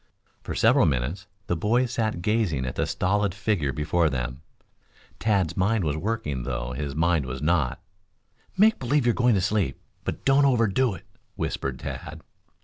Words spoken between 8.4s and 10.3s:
"Make believe you're going to sleep, but